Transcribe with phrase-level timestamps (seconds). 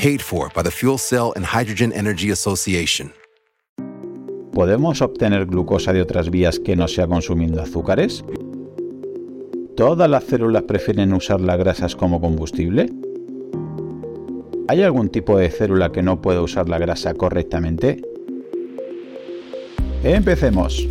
[0.00, 3.12] paid for by the Fuel Cell and Hydrogen Energy Association.
[4.50, 8.24] ¿Podemos obtener glucosa de otras vías que no sea consumiendo azúcares?
[9.76, 12.90] ¿Todas las células prefieren usar las grasas como combustible?
[14.68, 18.00] ¿Hay algún tipo de célula que no puede usar la grasa correctamente?
[20.02, 20.88] Empecemos.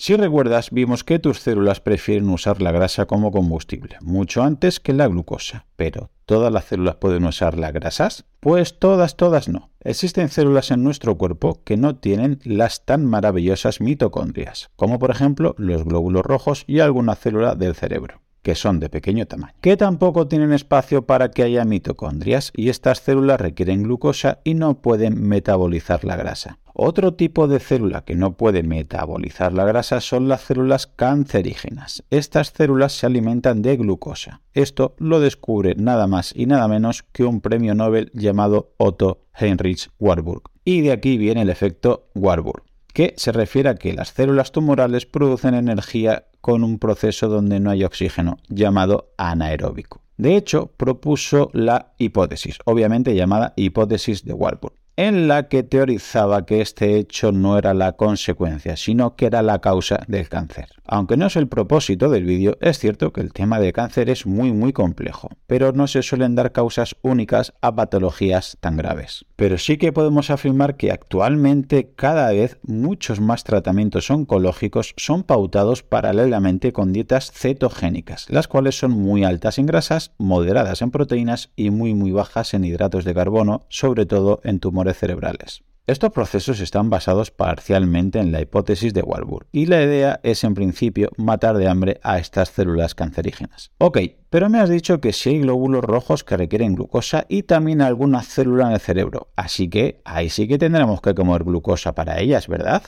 [0.00, 4.92] Si recuerdas, vimos que tus células prefieren usar la grasa como combustible, mucho antes que
[4.92, 5.66] la glucosa.
[5.76, 8.24] Pero, ¿todas las células pueden usar las grasas?
[8.40, 9.68] Pues todas, todas no.
[9.80, 15.54] Existen células en nuestro cuerpo que no tienen las tan maravillosas mitocondrias, como por ejemplo
[15.58, 20.28] los glóbulos rojos y alguna célula del cerebro que son de pequeño tamaño, que tampoco
[20.28, 26.04] tienen espacio para que haya mitocondrias y estas células requieren glucosa y no pueden metabolizar
[26.04, 26.58] la grasa.
[26.74, 32.02] Otro tipo de célula que no puede metabolizar la grasa son las células cancerígenas.
[32.08, 34.40] Estas células se alimentan de glucosa.
[34.54, 39.90] Esto lo descubre nada más y nada menos que un premio Nobel llamado Otto Heinrich
[39.98, 40.42] Warburg.
[40.64, 42.62] Y de aquí viene el efecto Warburg,
[42.94, 47.70] que se refiere a que las células tumorales producen energía con un proceso donde no
[47.70, 50.02] hay oxígeno, llamado anaeróbico.
[50.18, 56.60] De hecho, propuso la hipótesis, obviamente llamada hipótesis de Warburg en la que teorizaba que
[56.60, 60.66] este hecho no era la consecuencia, sino que era la causa del cáncer.
[60.84, 64.26] Aunque no es el propósito del vídeo, es cierto que el tema de cáncer es
[64.26, 69.24] muy muy complejo, pero no se suelen dar causas únicas a patologías tan graves.
[69.36, 75.82] Pero sí que podemos afirmar que actualmente cada vez muchos más tratamientos oncológicos son pautados
[75.82, 81.70] paralelamente con dietas cetogénicas, las cuales son muy altas en grasas, moderadas en proteínas y
[81.70, 85.62] muy muy bajas en hidratos de carbono, sobre todo en tumores cerebrales.
[85.88, 90.54] Estos procesos están basados parcialmente en la hipótesis de Warburg y la idea es en
[90.54, 93.72] principio matar de hambre a estas células cancerígenas.
[93.78, 93.98] Ok,
[94.30, 98.22] pero me has dicho que sí hay glóbulos rojos que requieren glucosa y también alguna
[98.22, 102.46] célula en el cerebro, así que ahí sí que tendremos que comer glucosa para ellas,
[102.46, 102.84] ¿verdad?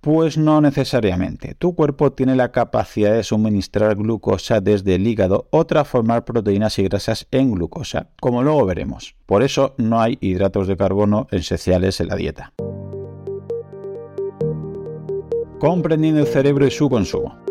[0.00, 1.54] Pues no necesariamente.
[1.54, 6.84] Tu cuerpo tiene la capacidad de suministrar glucosa desde el hígado o transformar proteínas y
[6.84, 9.16] grasas en glucosa, como luego veremos.
[9.26, 12.52] Por eso no hay hidratos de carbono esenciales en la dieta.
[15.58, 17.47] Comprendiendo el cerebro y su consumo.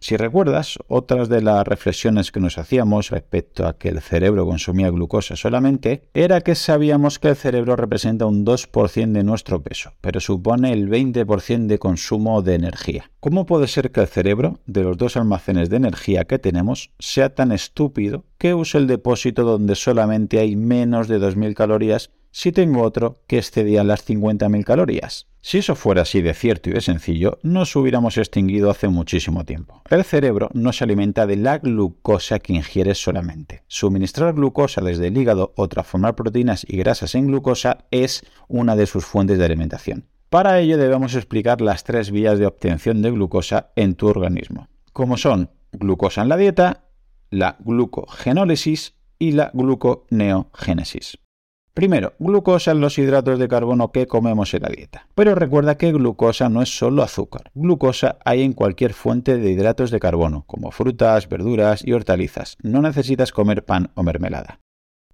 [0.00, 4.90] Si recuerdas, otras de las reflexiones que nos hacíamos respecto a que el cerebro consumía
[4.90, 10.20] glucosa solamente era que sabíamos que el cerebro representa un 2% de nuestro peso, pero
[10.20, 13.10] supone el 20% de consumo de energía.
[13.18, 17.34] ¿Cómo puede ser que el cerebro, de los dos almacenes de energía que tenemos, sea
[17.34, 22.82] tan estúpido que use el depósito donde solamente hay menos de 2.000 calorías si tengo
[22.82, 25.26] otro que excedía las 50.000 calorías?
[25.40, 29.82] Si eso fuera así de cierto y de sencillo, nos hubiéramos extinguido hace muchísimo tiempo.
[29.90, 33.64] El cerebro no se alimenta de la glucosa que ingiere solamente.
[33.66, 38.86] Suministrar glucosa desde el hígado o transformar proteínas y grasas en glucosa es una de
[38.86, 40.06] sus fuentes de alimentación.
[40.30, 45.16] Para ello debemos explicar las tres vías de obtención de glucosa en tu organismo, como
[45.16, 46.84] son glucosa en la dieta,
[47.30, 51.18] la glucogenólisis y la gluconeogénesis.
[51.78, 55.06] Primero, glucosa en los hidratos de carbono que comemos en la dieta.
[55.14, 57.52] Pero recuerda que glucosa no es solo azúcar.
[57.54, 62.56] Glucosa hay en cualquier fuente de hidratos de carbono, como frutas, verduras y hortalizas.
[62.64, 64.58] No necesitas comer pan o mermelada.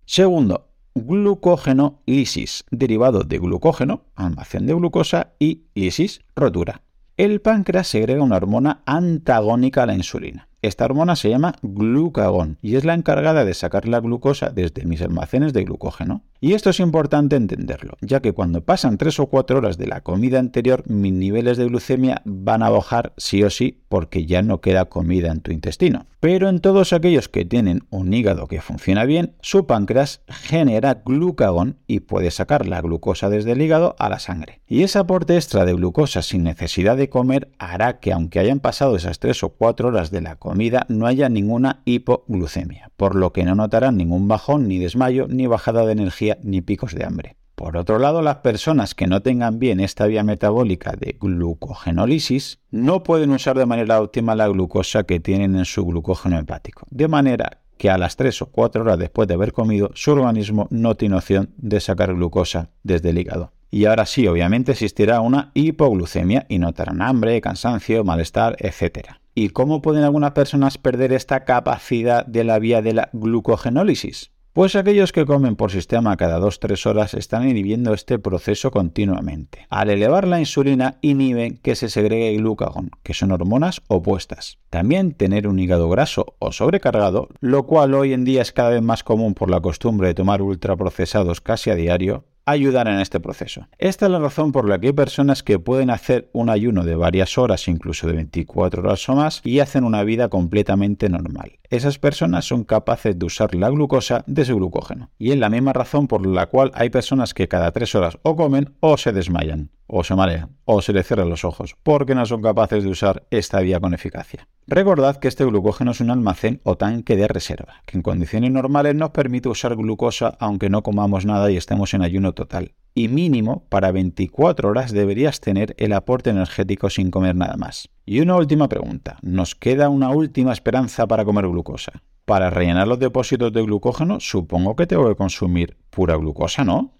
[0.06, 6.81] Segundo, glucógeno lisis, derivado de glucógeno, almacén de glucosa, y lisis, rotura.
[7.19, 10.49] El páncreas segrega una hormona antagónica a la insulina.
[10.64, 15.02] Esta hormona se llama glucagón y es la encargada de sacar la glucosa desde mis
[15.02, 16.22] almacenes de glucógeno.
[16.40, 20.00] Y esto es importante entenderlo, ya que cuando pasan 3 o 4 horas de la
[20.00, 24.62] comida anterior, mis niveles de glucemia van a bajar sí o sí porque ya no
[24.62, 26.06] queda comida en tu intestino.
[26.20, 31.76] Pero en todos aquellos que tienen un hígado que funciona bien, su páncreas genera glucagón
[31.87, 34.62] y puede sacar la glucosa desde el hígado a la sangre.
[34.67, 38.96] Y ese aporte extra de glucosa sin necesidad de comer hará que aunque hayan pasado
[38.96, 40.53] esas 3 o 4 horas de la comida
[40.88, 45.84] no haya ninguna hipoglucemia, por lo que no notarán ningún bajón, ni desmayo, ni bajada
[45.84, 47.36] de energía, ni picos de hambre.
[47.54, 53.04] Por otro lado, las personas que no tengan bien esta vía metabólica de glucogenólisis no
[53.04, 57.60] pueden usar de manera óptima la glucosa que tienen en su glucógeno hepático, de manera
[57.76, 61.16] que a las 3 o 4 horas después de haber comido, su organismo no tiene
[61.16, 63.52] opción de sacar glucosa desde el hígado.
[63.74, 69.14] Y ahora sí, obviamente existirá una hipoglucemia y notarán hambre, cansancio, malestar, etc.
[69.34, 74.30] ¿Y cómo pueden algunas personas perder esta capacidad de la vía de la glucogenólisis?
[74.52, 79.66] Pues aquellos que comen por sistema cada 2-3 horas están inhibiendo este proceso continuamente.
[79.70, 84.58] Al elevar la insulina inhiben que se segregue glucagón, que son hormonas opuestas.
[84.70, 88.82] También tener un hígado graso o sobrecargado, lo cual hoy en día es cada vez
[88.82, 93.69] más común por la costumbre de tomar ultraprocesados casi a diario, ayudar en este proceso.
[93.79, 96.96] Esta es la razón por la que hay personas que pueden hacer un ayuno de
[96.96, 101.58] varias horas, incluso de 24 horas o más, y hacen una vida completamente normal.
[101.70, 105.11] Esas personas son capaces de usar la glucosa de su glucógeno.
[105.19, 108.37] Y es la misma razón por la cual hay personas que cada 3 horas o
[108.37, 112.26] comen o se desmayan, o se marean, o se les cierran los ojos, porque no
[112.26, 114.48] son capaces de usar esta vía con eficacia.
[114.66, 118.94] Recordad que este glucógeno es un almacén o tanque de reserva, que en condiciones normales
[118.94, 122.72] nos permite usar glucosa aunque no comamos nada y estemos en ayuno total.
[122.94, 127.88] Y mínimo, para 24 horas deberías tener el aporte energético sin comer nada más.
[128.06, 129.19] Y una última pregunta.
[129.20, 132.02] ¿Nos queda una última esperanza para comer glucosa?
[132.25, 136.94] Para rellenar los depósitos de glucógeno, supongo que tengo que consumir pura glucosa, ¿no?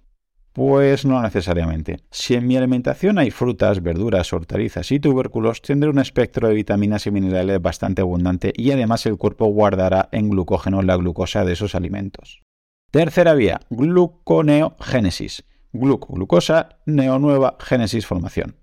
[0.55, 1.99] Pues no necesariamente.
[2.13, 7.09] Si en mi alimentación hay frutas, verduras, hortalizas y tubérculos, tendré un espectro de vitaminas
[7.09, 11.75] y minerales bastante abundante y además el cuerpo guardará en glucógeno la glucosa de esos
[11.75, 12.41] alimentos.
[12.93, 15.45] Tercera vía, gluconeogénesis.
[15.73, 18.55] Gluco, glucosa, neonueva, génesis, formación.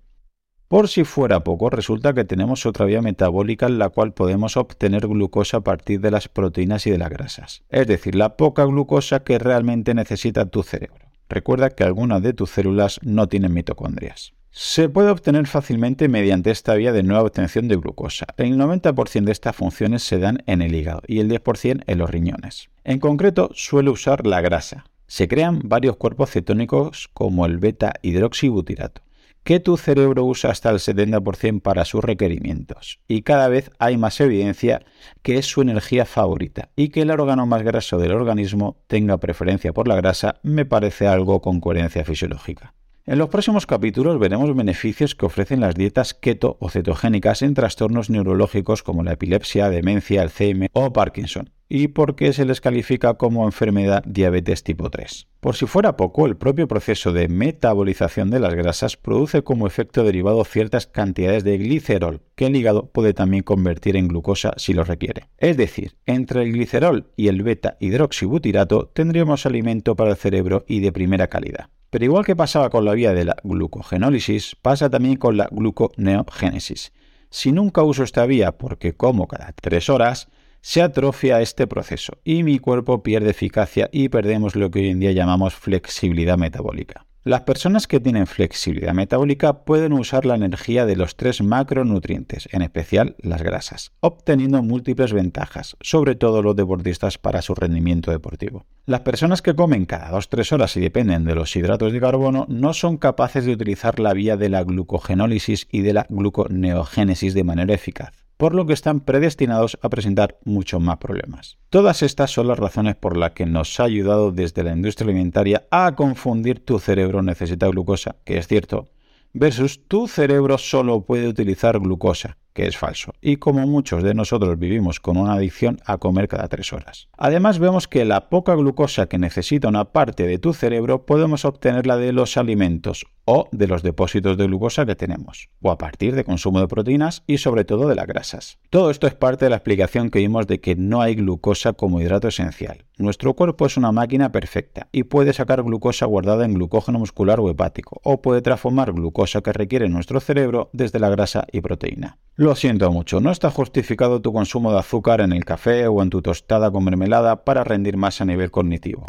[0.68, 5.06] Por si fuera poco, resulta que tenemos otra vía metabólica en la cual podemos obtener
[5.08, 9.24] glucosa a partir de las proteínas y de las grasas, es decir, la poca glucosa
[9.24, 11.11] que realmente necesita tu cerebro.
[11.32, 14.34] Recuerda que algunas de tus células no tienen mitocondrias.
[14.50, 18.26] Se puede obtener fácilmente mediante esta vía de nueva obtención de glucosa.
[18.36, 22.10] El 90% de estas funciones se dan en el hígado y el 10% en los
[22.10, 22.68] riñones.
[22.84, 24.84] En concreto, suele usar la grasa.
[25.06, 29.00] Se crean varios cuerpos cetónicos como el beta hidroxibutirato
[29.44, 33.00] que tu cerebro usa hasta el 70% para sus requerimientos.
[33.08, 34.84] Y cada vez hay más evidencia
[35.22, 39.72] que es su energía favorita y que el órgano más graso del organismo tenga preferencia
[39.72, 42.74] por la grasa me parece algo con coherencia fisiológica.
[43.04, 48.10] En los próximos capítulos veremos beneficios que ofrecen las dietas keto o cetogénicas en trastornos
[48.10, 53.46] neurológicos como la epilepsia, demencia, Alzheimer o Parkinson y por qué se les califica como
[53.46, 55.26] enfermedad diabetes tipo 3.
[55.40, 60.04] Por si fuera poco, el propio proceso de metabolización de las grasas produce como efecto
[60.04, 64.84] derivado ciertas cantidades de glicerol, que el hígado puede también convertir en glucosa si lo
[64.84, 65.28] requiere.
[65.38, 70.80] Es decir, entre el glicerol y el beta hidroxibutirato tendríamos alimento para el cerebro y
[70.80, 71.70] de primera calidad.
[71.88, 76.92] Pero igual que pasaba con la vía de la glucogenólisis, pasa también con la gluconeogénesis.
[77.30, 80.28] Si nunca uso esta vía porque como cada 3 horas,
[80.62, 85.00] se atrofia este proceso y mi cuerpo pierde eficacia y perdemos lo que hoy en
[85.00, 87.04] día llamamos flexibilidad metabólica.
[87.24, 92.62] Las personas que tienen flexibilidad metabólica pueden usar la energía de los tres macronutrientes, en
[92.62, 98.66] especial las grasas, obteniendo múltiples ventajas, sobre todo los deportistas para su rendimiento deportivo.
[98.86, 102.72] Las personas que comen cada 2-3 horas y dependen de los hidratos de carbono no
[102.72, 107.74] son capaces de utilizar la vía de la glucogenólisis y de la gluconeogénesis de manera
[107.74, 111.58] eficaz por lo que están predestinados a presentar muchos más problemas.
[111.70, 115.68] Todas estas son las razones por las que nos ha ayudado desde la industria alimentaria
[115.70, 118.88] a confundir tu cerebro necesita glucosa, que es cierto,
[119.32, 124.58] versus tu cerebro solo puede utilizar glucosa, que es falso, y como muchos de nosotros
[124.58, 127.08] vivimos con una adicción a comer cada tres horas.
[127.16, 131.96] Además vemos que la poca glucosa que necesita una parte de tu cerebro podemos obtenerla
[131.96, 136.24] de los alimentos o de los depósitos de glucosa que tenemos, o a partir de
[136.24, 138.58] consumo de proteínas y sobre todo de las grasas.
[138.70, 142.00] Todo esto es parte de la explicación que vimos de que no hay glucosa como
[142.00, 142.84] hidrato esencial.
[142.98, 147.50] Nuestro cuerpo es una máquina perfecta y puede sacar glucosa guardada en glucógeno muscular o
[147.50, 152.18] hepático, o puede transformar glucosa que requiere nuestro cerebro desde la grasa y proteína.
[152.34, 156.10] Lo siento mucho, no está justificado tu consumo de azúcar en el café o en
[156.10, 159.04] tu tostada con mermelada para rendir más a nivel cognitivo.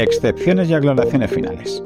[0.00, 1.82] Excepciones y aclaraciones finales.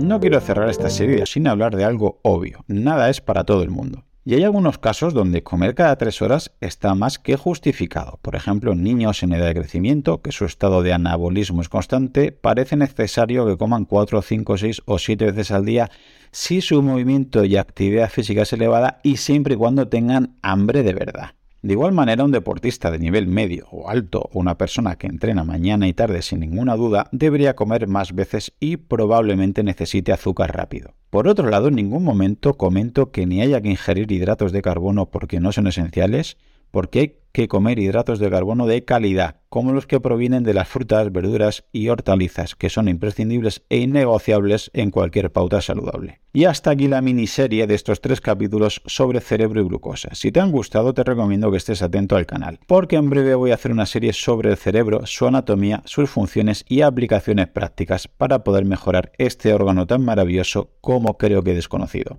[0.00, 3.68] No quiero cerrar esta serie sin hablar de algo obvio, nada es para todo el
[3.68, 4.02] mundo.
[4.24, 8.18] Y hay algunos casos donde comer cada tres horas está más que justificado.
[8.22, 12.76] Por ejemplo, niños en edad de crecimiento, que su estado de anabolismo es constante, parece
[12.76, 15.90] necesario que coman 4, 5, 6 o 7 veces al día
[16.30, 20.94] si su movimiento y actividad física es elevada y siempre y cuando tengan hambre de
[20.94, 21.32] verdad.
[21.66, 25.42] De igual manera, un deportista de nivel medio o alto o una persona que entrena
[25.42, 30.94] mañana y tarde sin ninguna duda debería comer más veces y probablemente necesite azúcar rápido.
[31.10, 35.06] Por otro lado, en ningún momento comento que ni haya que ingerir hidratos de carbono
[35.06, 36.36] porque no son esenciales,
[36.70, 40.68] porque hay que comer hidratos de carbono de calidad, como los que provienen de las
[40.68, 46.22] frutas, verduras y hortalizas, que son imprescindibles e innegociables en cualquier pauta saludable.
[46.32, 50.14] Y hasta aquí la miniserie de estos tres capítulos sobre cerebro y glucosa.
[50.14, 53.50] Si te han gustado, te recomiendo que estés atento al canal, porque en breve voy
[53.50, 58.44] a hacer una serie sobre el cerebro, su anatomía, sus funciones y aplicaciones prácticas para
[58.44, 62.18] poder mejorar este órgano tan maravilloso como creo que desconocido.